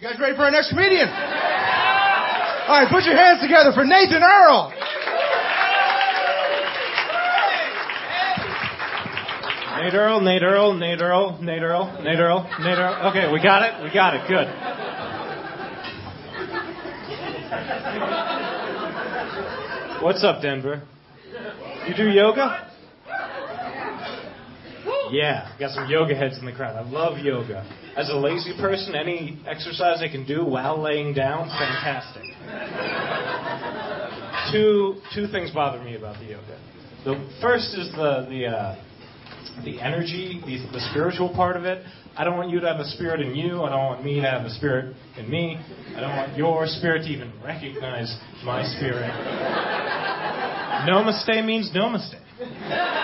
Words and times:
You 0.00 0.06
guys 0.08 0.20
ready 0.20 0.36
for 0.36 0.44
our 0.44 0.50
next 0.52 0.68
comedian? 0.68 1.08
All 1.08 1.14
right, 2.78 2.86
put 2.88 3.02
your 3.02 3.16
hands 3.16 3.40
together 3.42 3.72
for 3.74 3.82
Nathan 3.84 4.22
Earl. 4.22 4.70
Nate 9.74 9.94
Earl, 9.94 10.20
Nate 10.20 10.42
Earl, 10.44 10.74
Nate 10.74 11.00
Earl, 11.00 11.42
Nate 11.42 11.62
Earl, 11.62 12.00
Nate 12.00 12.20
Earl, 12.20 12.44
Nate 12.60 12.78
Earl. 12.78 13.10
Okay, 13.10 13.32
we 13.32 13.42
got 13.42 13.64
it. 13.64 13.82
We 13.82 13.92
got 13.92 14.14
it. 14.14 14.22
Good. 14.28 14.46
What's 20.00 20.22
up, 20.22 20.40
Denver? 20.40 20.80
You 21.88 21.94
do 21.96 22.08
yoga? 22.08 22.67
Yeah, 25.12 25.56
got 25.58 25.70
some 25.72 25.88
yoga 25.88 26.14
heads 26.14 26.38
in 26.38 26.46
the 26.46 26.52
crowd. 26.52 26.76
I 26.76 26.88
love 26.88 27.18
yoga. 27.18 27.64
As 27.96 28.08
a 28.10 28.16
lazy 28.16 28.54
person, 28.60 28.94
any 28.94 29.40
exercise 29.46 30.00
I 30.02 30.08
can 30.08 30.26
do 30.26 30.44
while 30.44 30.80
laying 30.80 31.14
down, 31.14 31.48
fantastic. 31.48 32.22
two 34.52 35.00
two 35.14 35.26
things 35.28 35.50
bother 35.50 35.82
me 35.82 35.96
about 35.96 36.18
the 36.18 36.26
yoga. 36.26 36.60
The 37.04 37.30
first 37.40 37.74
is 37.76 37.90
the 37.92 38.26
the 38.28 38.46
uh, 38.46 38.84
the 39.64 39.80
energy, 39.80 40.40
the, 40.44 40.58
the 40.72 40.80
spiritual 40.90 41.30
part 41.34 41.56
of 41.56 41.64
it. 41.64 41.84
I 42.16 42.24
don't 42.24 42.36
want 42.36 42.50
you 42.50 42.60
to 42.60 42.66
have 42.66 42.80
a 42.80 42.84
spirit 42.84 43.20
in 43.20 43.34
you. 43.34 43.62
I 43.62 43.70
don't 43.70 43.84
want 43.84 44.04
me 44.04 44.16
to 44.16 44.22
have 44.22 44.44
a 44.44 44.50
spirit 44.50 44.94
in 45.16 45.30
me. 45.30 45.56
I 45.96 46.00
don't 46.00 46.16
want 46.16 46.36
your 46.36 46.66
spirit 46.66 47.02
to 47.04 47.08
even 47.08 47.32
recognize 47.44 48.16
my 48.44 48.64
spirit. 48.76 49.10
Namaste 50.88 51.44
means 51.44 51.70
namaste. 51.74 52.94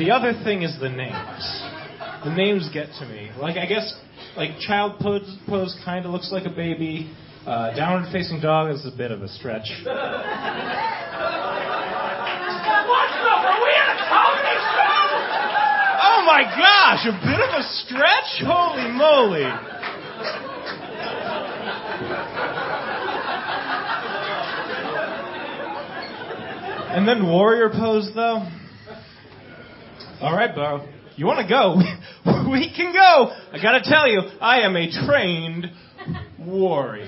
The 0.00 0.10
other 0.12 0.32
thing 0.32 0.62
is 0.62 0.80
the 0.80 0.88
names. 0.88 1.62
The 2.24 2.32
names 2.34 2.70
get 2.72 2.88
to 3.00 3.06
me. 3.06 3.30
Like 3.38 3.58
I 3.58 3.66
guess, 3.66 3.94
like 4.34 4.58
child 4.58 4.98
pose, 4.98 5.36
pose 5.46 5.76
kind 5.84 6.06
of 6.06 6.10
looks 6.10 6.32
like 6.32 6.46
a 6.46 6.50
baby. 6.56 7.12
Uh, 7.44 7.76
downward 7.76 8.10
facing 8.10 8.40
dog 8.40 8.74
is 8.74 8.86
a 8.86 8.96
bit 8.96 9.10
of 9.10 9.20
a 9.20 9.28
stretch. 9.28 9.68
What's 9.68 9.88
up? 9.88 10.24
Are 13.44 13.60
we 13.60 13.72
at 13.76 13.92
a 13.92 14.00
comedy 14.08 14.56
show? 14.72 15.04
Oh 16.00 16.24
my 16.24 16.48
gosh, 16.48 17.04
a 17.04 17.12
bit 17.20 17.40
of 17.44 17.60
a 17.60 17.62
stretch? 17.84 18.40
Holy 18.48 18.88
moly. 18.96 19.44
And 26.96 27.06
then 27.06 27.26
warrior 27.26 27.68
pose, 27.68 28.10
though. 28.14 28.48
All 30.20 30.34
right, 30.34 30.54
Bo. 30.54 30.86
You 31.16 31.24
want 31.24 31.40
to 31.40 31.48
go? 31.48 31.76
we 32.50 32.70
can 32.76 32.92
go. 32.92 33.30
I 33.52 33.62
got 33.62 33.78
to 33.78 33.82
tell 33.82 34.06
you, 34.06 34.20
I 34.40 34.60
am 34.60 34.76
a 34.76 34.90
trained 35.06 35.66
warrior. 36.38 37.06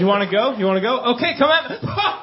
You 0.00 0.06
want 0.06 0.24
to 0.24 0.30
go? 0.30 0.56
You 0.56 0.64
want 0.64 0.78
to 0.78 0.80
go? 0.80 1.14
Okay, 1.14 1.34
come 1.38 1.50
on. 1.50 1.70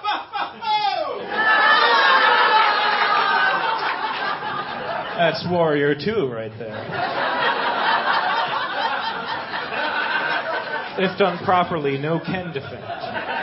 That's 5.18 5.46
Warrior 5.48 5.94
2 5.94 6.28
right 6.28 6.52
there. 6.58 6.82
if 10.98 11.18
done 11.20 11.38
properly, 11.46 12.00
no 12.00 12.20
Ken 12.20 12.52
defect. 12.52 13.41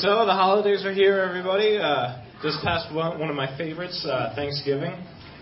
So 0.00 0.26
the 0.26 0.32
holidays 0.32 0.84
are 0.84 0.92
here, 0.92 1.20
everybody. 1.20 1.78
Uh, 1.78 2.22
just 2.42 2.62
past 2.62 2.94
one, 2.94 3.18
one 3.18 3.30
of 3.30 3.34
my 3.34 3.56
favorites, 3.56 4.06
uh, 4.06 4.34
Thanksgiving. 4.36 4.92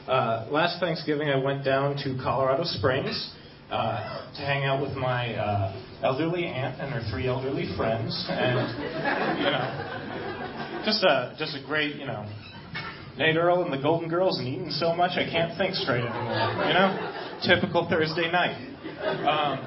Uh, 0.07 0.47
last 0.49 0.79
Thanksgiving, 0.79 1.29
I 1.29 1.43
went 1.43 1.65
down 1.65 1.97
to 2.05 2.17
Colorado 2.23 2.63
Springs 2.63 3.35
uh, 3.73 4.31
to 4.37 4.41
hang 4.43 4.63
out 4.65 4.81
with 4.81 4.93
my 4.93 5.35
uh, 5.35 5.75
elderly 6.05 6.45
aunt 6.45 6.81
and 6.81 6.93
her 6.93 7.03
three 7.11 7.27
elderly 7.27 7.75
friends, 7.77 8.15
and 8.31 9.39
you 9.39 9.51
know, 9.51 10.83
just 10.85 11.03
a 11.03 11.35
just 11.37 11.57
a 11.57 11.67
great, 11.67 11.97
you 11.97 12.07
know, 12.07 12.25
Nate 13.19 13.37
Earl 13.37 13.65
and 13.65 13.73
the 13.73 13.83
Golden 13.83 14.09
Girls 14.09 14.39
and 14.39 14.47
eating 14.47 14.71
so 14.71 14.95
much 14.95 15.19
I 15.19 15.29
can't 15.29 15.59
think 15.59 15.75
straight 15.75 16.05
anymore. 16.05 16.65
You 16.69 16.75
know, 16.75 17.13
typical 17.43 17.89
Thursday 17.91 18.31
night. 18.31 18.55
Um, 19.03 19.59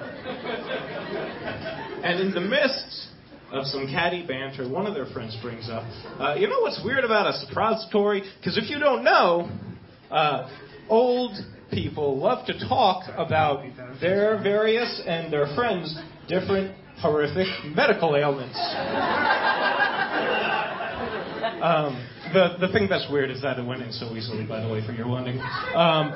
and 2.05 2.21
in 2.21 2.31
the 2.33 2.39
midst 2.39 3.16
of 3.51 3.65
some 3.65 3.87
catty 3.87 4.25
banter, 4.25 4.69
one 4.69 4.85
of 4.85 4.93
their 4.93 5.05
friends 5.07 5.37
brings 5.41 5.69
up, 5.69 5.83
uh, 6.19 6.35
you 6.37 6.47
know 6.47 6.61
what's 6.61 6.81
weird 6.83 7.03
about 7.03 7.27
a 7.27 7.33
suppository? 7.33 8.23
Because 8.39 8.57
if 8.57 8.69
you 8.69 8.79
don't 8.79 9.03
know, 9.03 9.49
uh, 10.11 10.49
old 10.89 11.37
people 11.71 12.17
love 12.17 12.45
to 12.47 12.67
talk 12.67 13.03
about 13.15 13.63
their 14.01 14.41
various 14.41 15.01
and 15.05 15.31
their 15.31 15.53
friends' 15.55 15.97
different 16.27 16.75
horrific 16.99 17.47
medical 17.75 18.15
ailments. 18.15 18.57
Um, 21.61 22.07
the 22.33 22.57
the 22.59 22.71
thing 22.71 22.87
that's 22.89 23.07
weird 23.09 23.31
is 23.31 23.41
that 23.41 23.57
it 23.57 23.65
went 23.65 23.81
in 23.81 23.91
so 23.91 24.15
easily, 24.15 24.45
by 24.45 24.61
the 24.61 24.71
way, 24.71 24.85
for 24.85 24.91
your 24.91 25.07
wondering. 25.07 25.39
Um, 25.73 26.13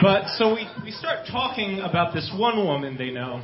but 0.00 0.28
so 0.36 0.54
we, 0.54 0.68
we 0.84 0.90
start 0.90 1.26
talking 1.30 1.80
about 1.80 2.14
this 2.14 2.32
one 2.36 2.64
woman 2.64 2.96
they 2.96 3.10
know 3.10 3.42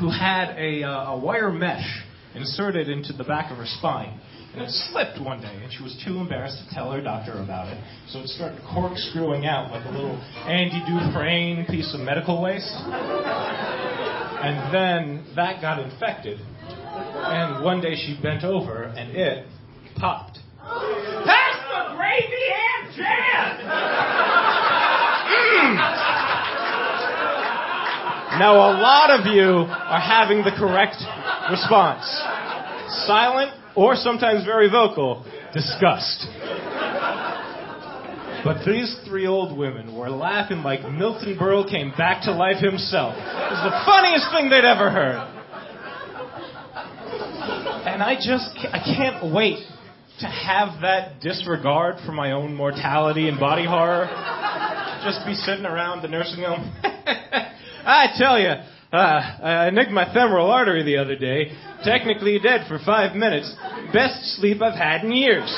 who 0.00 0.10
had 0.10 0.56
a, 0.58 0.82
uh, 0.82 1.12
a 1.12 1.18
wire 1.18 1.50
mesh 1.50 2.02
inserted 2.34 2.88
into 2.88 3.12
the 3.12 3.24
back 3.24 3.50
of 3.50 3.58
her 3.58 3.66
spine. 3.66 4.20
And 4.54 4.62
it 4.62 4.70
slipped 4.92 5.20
one 5.20 5.40
day, 5.40 5.58
and 5.62 5.72
she 5.72 5.82
was 5.82 6.00
too 6.04 6.18
embarrassed 6.18 6.62
to 6.62 6.74
tell 6.74 6.92
her 6.92 7.00
doctor 7.00 7.32
about 7.42 7.72
it. 7.72 7.82
So 8.08 8.20
it 8.20 8.28
started 8.28 8.60
corkscrewing 8.72 9.46
out 9.46 9.72
like 9.72 9.84
a 9.84 9.90
little 9.90 10.16
Andy 10.46 10.80
Dufresne 10.86 11.66
piece 11.66 11.92
of 11.92 12.00
medical 12.00 12.40
waste. 12.40 12.72
And 14.44 14.72
then 14.72 15.26
that 15.34 15.60
got 15.60 15.80
infected. 15.80 16.38
And 16.70 17.64
one 17.64 17.80
day 17.80 17.96
she 17.96 18.16
bent 18.22 18.44
over, 18.44 18.84
and 18.84 19.16
it 19.16 19.46
popped. 19.96 20.38
Pass 20.62 21.58
the 21.66 21.96
gravy 21.96 22.52
and 22.54 22.94
jam! 22.94 23.94
Now, 28.38 28.56
a 28.56 28.74
lot 28.82 29.10
of 29.10 29.26
you 29.26 29.66
are 29.70 30.00
having 30.00 30.42
the 30.42 30.50
correct 30.50 30.96
response 31.50 32.04
silent, 33.06 33.52
or 33.76 33.96
sometimes 33.96 34.44
very 34.44 34.70
vocal, 34.70 35.24
disgust. 35.52 36.26
But 38.44 38.64
these 38.66 38.94
three 39.06 39.26
old 39.26 39.56
women 39.56 39.96
were 39.96 40.10
laughing 40.10 40.62
like 40.62 40.82
Milton 40.90 41.38
Berle 41.38 41.68
came 41.68 41.92
back 41.96 42.22
to 42.24 42.32
life 42.32 42.62
himself. 42.62 43.14
It 43.16 43.50
was 43.50 43.64
the 43.64 43.82
funniest 43.86 44.28
thing 44.32 44.50
they'd 44.50 44.64
ever 44.64 44.90
heard. 44.90 45.30
And 47.86 48.02
I 48.02 48.16
just 48.16 48.50
I 48.72 48.80
can't 48.84 49.32
wait 49.34 49.64
to 50.20 50.26
have 50.26 50.82
that 50.82 51.20
disregard 51.20 51.96
for 52.04 52.12
my 52.12 52.32
own 52.32 52.54
mortality 52.54 53.28
and 53.28 53.40
body 53.40 53.64
horror. 53.64 54.08
Just 55.04 55.24
be 55.26 55.34
sitting 55.34 55.64
around 55.64 56.02
the 56.02 56.08
nursing 56.08 56.44
home. 56.44 56.72
I 57.86 58.06
tell 58.16 58.38
you, 58.38 58.54
uh, 58.92 58.96
I 58.96 59.70
nicked 59.70 59.90
my 59.90 60.12
femoral 60.14 60.50
artery 60.50 60.84
the 60.84 60.98
other 60.98 61.16
day. 61.16 61.52
Technically 61.82 62.38
dead 62.38 62.66
for 62.68 62.78
five 62.84 63.16
minutes. 63.16 63.52
Best 63.92 64.36
sleep 64.36 64.62
I've 64.62 64.78
had 64.78 65.04
in 65.04 65.12
years. 65.12 65.52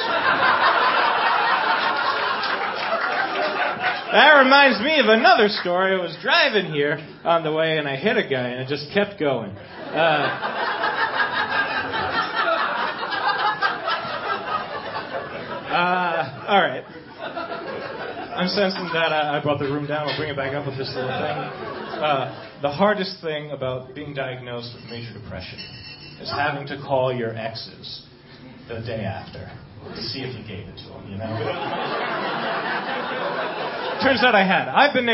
That 4.12 4.38
reminds 4.38 4.80
me 4.80 4.98
of 4.98 5.06
another 5.06 5.48
story. 5.48 5.92
I 5.92 6.00
was 6.00 6.16
driving 6.22 6.72
here 6.72 6.98
on 7.24 7.44
the 7.44 7.52
way 7.52 7.76
and 7.76 7.86
I 7.86 7.96
hit 7.96 8.16
a 8.16 8.22
guy 8.22 8.48
and 8.48 8.62
it 8.62 8.68
just 8.68 8.90
kept 8.94 9.20
going. 9.20 9.50
Uh, 9.50 10.30
uh, 15.68 16.44
all 16.48 16.62
right. 16.62 16.85
I'm 18.36 18.48
sensing 18.48 18.84
that 18.92 19.12
I, 19.12 19.38
I 19.38 19.42
brought 19.42 19.58
the 19.58 19.64
room 19.64 19.86
down. 19.86 20.08
I'll 20.08 20.16
bring 20.18 20.28
it 20.28 20.36
back 20.36 20.52
up 20.52 20.66
with 20.66 20.76
this 20.76 20.92
little 20.94 21.08
thing. 21.08 21.38
Uh, 21.96 22.58
the 22.60 22.70
hardest 22.70 23.22
thing 23.22 23.50
about 23.50 23.94
being 23.94 24.12
diagnosed 24.12 24.74
with 24.76 24.84
major 24.90 25.14
depression 25.18 25.58
is 26.20 26.30
having 26.30 26.66
to 26.68 26.76
call 26.76 27.14
your 27.14 27.34
exes 27.34 28.02
the 28.68 28.80
day 28.80 29.04
after 29.04 29.50
to 29.94 30.02
see 30.02 30.20
if 30.20 30.36
you 30.36 30.42
gave 30.46 30.68
it 30.68 30.76
to 30.76 30.84
them, 30.88 31.10
you 31.10 31.16
know? 31.16 31.24
Turns 34.02 34.22
out 34.22 34.34
I 34.34 34.44
had. 34.44 34.68
I've 34.68 34.92
been. 34.92 35.06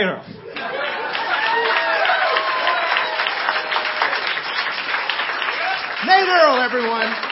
Nate 6.06 6.28
Earl, 6.28 6.60
everyone. 6.60 7.31